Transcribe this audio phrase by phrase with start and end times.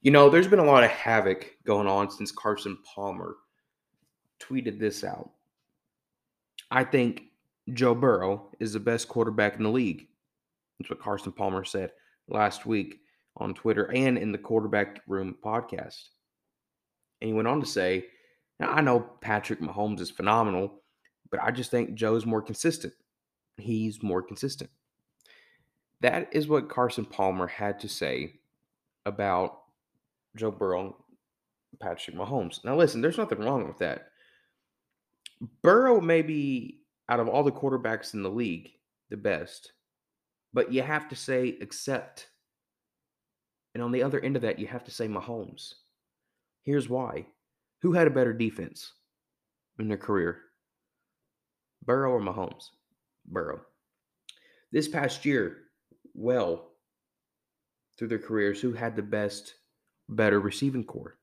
[0.00, 3.36] You know, there's been a lot of havoc going on since Carson Palmer
[4.40, 5.30] tweeted this out.
[6.70, 7.22] I think
[7.72, 10.06] Joe Burrow is the best quarterback in the league.
[10.78, 11.90] That's what Carson Palmer said
[12.28, 13.00] last week
[13.36, 16.10] on Twitter and in the Quarterback Room podcast.
[17.20, 18.06] And he went on to say,
[18.60, 20.82] now I know Patrick Mahomes is phenomenal,
[21.30, 22.92] but I just think Joe's more consistent.
[23.56, 24.70] He's more consistent.
[26.00, 28.34] That is what Carson Palmer had to say
[29.04, 29.62] about
[30.36, 30.96] Joe Burrow,
[31.80, 32.64] Patrick Mahomes.
[32.64, 34.08] Now, listen, there's nothing wrong with that.
[35.62, 38.70] Burrow may be out of all the quarterbacks in the league
[39.10, 39.72] the best,
[40.52, 42.28] but you have to say accept.
[43.74, 45.74] And on the other end of that, you have to say Mahomes.
[46.64, 47.26] Here's why.
[47.82, 48.92] Who had a better defense
[49.78, 50.40] in their career?
[51.84, 52.64] Burrow or Mahomes?
[53.26, 53.60] Burrow.
[54.72, 55.58] This past year,
[56.14, 56.72] well,
[57.96, 59.54] through their careers, who had the best
[60.08, 61.18] better receiving corps?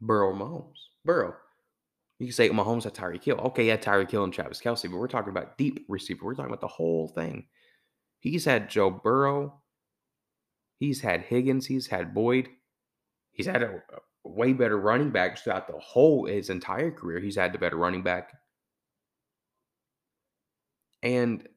[0.00, 0.78] Burrow Mahomes?
[1.04, 1.34] Burrow.
[2.18, 3.38] You can say Mahomes had Tyreek Hill.
[3.38, 6.24] Okay, yeah, Tyreek Hill and Travis Kelce, but we're talking about deep receiver.
[6.24, 7.46] We're talking about the whole thing.
[8.20, 9.60] He's had Joe Burrow.
[10.78, 11.66] He's had Higgins.
[11.66, 12.48] He's had Boyd.
[13.32, 13.82] He's had a,
[14.24, 17.20] a way better running back throughout the whole his entire career.
[17.20, 18.32] He's had the better running back.
[21.02, 21.48] And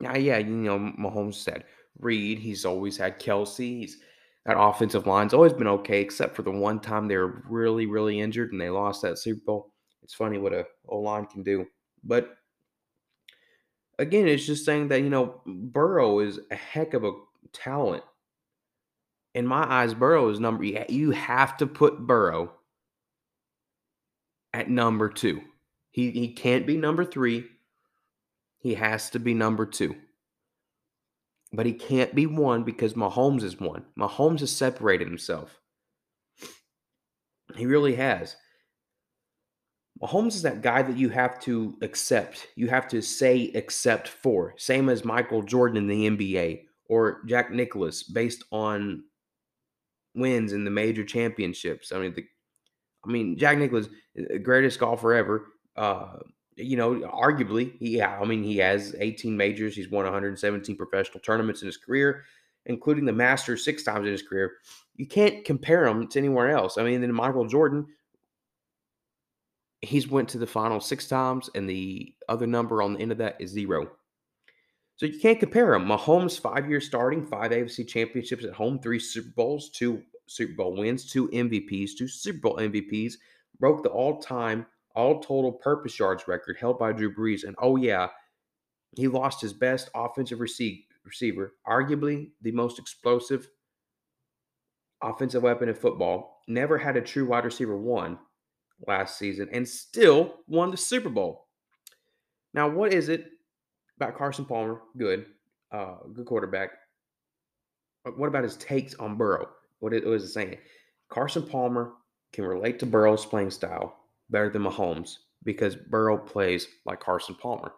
[0.00, 1.64] yeah, yeah, you know, Mahomes said
[1.98, 2.38] Reid.
[2.38, 3.80] He's always had Kelce.
[3.80, 3.98] He's
[4.46, 8.20] that offensive line's always been okay, except for the one time they were really, really
[8.20, 9.72] injured and they lost that Super Bowl.
[10.04, 11.66] It's funny what a O line can do.
[12.04, 12.36] But
[13.98, 17.12] again, it's just saying that, you know, Burrow is a heck of a
[17.52, 18.04] talent.
[19.34, 22.52] In my eyes, Burrow is number you have to put Burrow
[24.54, 25.42] at number two.
[25.90, 27.44] He he can't be number three.
[28.58, 29.96] He has to be number two
[31.56, 33.84] but he can't be one because Mahomes is one.
[33.98, 35.58] Mahomes has separated himself.
[37.56, 38.36] He really has.
[40.02, 42.48] Mahomes is that guy that you have to accept.
[42.56, 44.52] You have to say accept for.
[44.58, 49.04] Same as Michael Jordan in the NBA or Jack Nicklaus based on
[50.14, 51.90] wins in the major championships.
[51.90, 52.24] I mean, the,
[53.06, 53.88] I mean Jack Nicklaus,
[54.42, 55.46] greatest golfer ever.
[55.74, 56.18] Uh,
[56.56, 59.76] you know, arguably, yeah, I mean, he has 18 majors.
[59.76, 62.24] He's won 117 professional tournaments in his career,
[62.64, 64.52] including the Masters six times in his career.
[64.96, 66.78] You can't compare him to anywhere else.
[66.78, 67.86] I mean, then Michael Jordan,
[69.82, 73.18] he's went to the final six times, and the other number on the end of
[73.18, 73.90] that is zero.
[74.96, 75.84] So you can't compare him.
[75.84, 80.74] Mahomes, five years starting, five AFC championships at home, three Super Bowls, two Super Bowl
[80.74, 83.14] wins, two MVPs, two Super Bowl MVPs,
[83.60, 84.64] broke the all-time
[84.96, 87.44] all total purpose yards record held by Drew Brees.
[87.44, 88.08] And oh, yeah,
[88.96, 93.48] he lost his best offensive receiver, arguably the most explosive
[95.02, 96.42] offensive weapon in football.
[96.48, 98.18] Never had a true wide receiver one
[98.86, 101.46] last season and still won the Super Bowl.
[102.54, 103.26] Now, what is it
[103.98, 104.80] about Carson Palmer?
[104.96, 105.26] Good,
[105.70, 106.70] uh, good quarterback.
[108.16, 109.48] What about his takes on Burrow?
[109.80, 110.56] What it was it saying?
[111.10, 111.92] Carson Palmer
[112.32, 117.72] can relate to Burrow's playing style better than Mahomes because Burrow plays like Carson Palmer.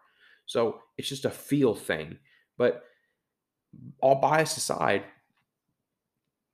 [0.47, 2.19] So it's just a feel thing.
[2.57, 2.83] But
[4.01, 5.05] all bias aside,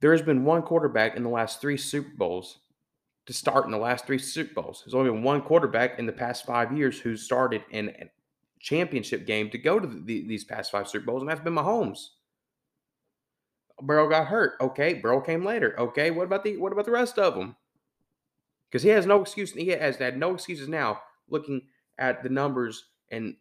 [0.01, 2.59] there has been one quarterback in the last three Super Bowls
[3.27, 4.83] to start in the last three Super Bowls.
[4.85, 8.11] There's only been one quarterback in the past five years who started in a
[8.61, 12.09] championship game to go to the, these past five Super Bowls, and that's been Mahomes.
[13.81, 14.55] Burrow got hurt.
[14.61, 15.79] Okay, Burrow came later.
[15.79, 17.57] Okay, what about the what about the rest of them?
[18.75, 19.53] Because he has no excuse.
[19.53, 21.63] He has had no excuses now looking
[21.99, 23.37] at the numbers and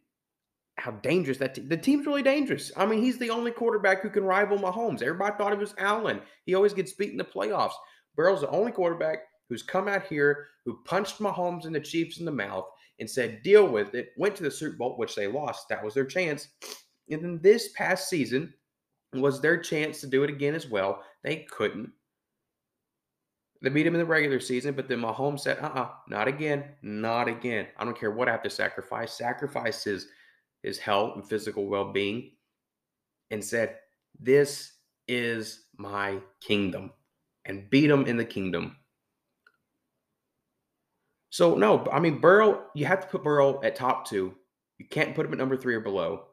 [0.76, 2.70] how dangerous that te- the team's really dangerous.
[2.76, 5.02] I mean, he's the only quarterback who can rival Mahomes.
[5.02, 6.20] Everybody thought it was Allen.
[6.46, 7.72] He always gets beat in the playoffs.
[8.14, 12.24] Burrow's the only quarterback who's come out here who punched Mahomes and the Chiefs in
[12.24, 12.66] the mouth
[13.00, 15.68] and said, "Deal with it." Went to the Super Bowl, which they lost.
[15.68, 16.46] That was their chance.
[17.10, 18.54] And then this past season
[19.12, 21.02] was their chance to do it again as well.
[21.24, 21.90] They couldn't.
[23.64, 26.28] They beat him in the regular season, but then Mahomes said, uh uh-uh, uh not
[26.28, 27.66] again, not again.
[27.78, 29.14] I don't care what I have to sacrifice.
[29.14, 30.08] Sacrifice his,
[30.62, 32.32] his health and physical well being
[33.30, 33.76] and said,
[34.20, 34.72] This
[35.08, 36.92] is my kingdom
[37.46, 38.76] and beat him in the kingdom.
[41.30, 44.34] So, no, I mean, Burrow, you have to put Burrow at top two.
[44.76, 46.26] You can't put him at number three or below.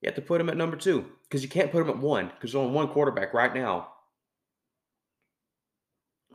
[0.00, 2.26] You have to put him at number two because you can't put him at one
[2.26, 3.91] because there's only one quarterback right now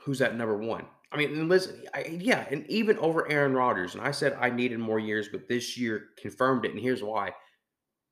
[0.08, 0.86] who's at number one.
[1.12, 3.94] I mean, listen, I, yeah, and even over Aaron Rodgers.
[3.94, 6.72] And I said I needed more years, but this year confirmed it.
[6.72, 7.34] And here's why: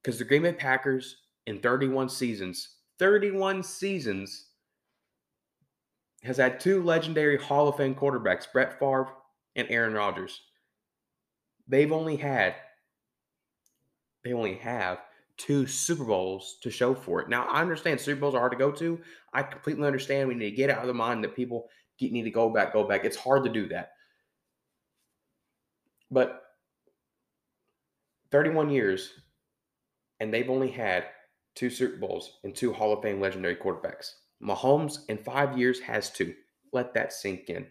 [0.03, 1.15] because the Green Bay Packers
[1.45, 4.47] in 31 seasons 31 seasons
[6.23, 9.13] has had two legendary Hall of Fame quarterbacks, Brett Favre
[9.55, 10.41] and Aaron Rodgers.
[11.67, 12.55] They've only had
[14.23, 14.99] they only have
[15.37, 17.29] two Super Bowls to show for it.
[17.29, 18.99] Now, I understand Super Bowls are hard to go to.
[19.33, 21.69] I completely understand we need to get out of the mind that people
[21.99, 23.05] need to go back, go back.
[23.05, 23.91] It's hard to do that.
[26.11, 26.41] But
[28.31, 29.11] 31 years,
[30.19, 31.05] and they've only had
[31.55, 34.11] two Super Bowls and two Hall of Fame legendary quarterbacks.
[34.43, 36.33] Mahomes in five years has two.
[36.73, 37.65] Let that sink in.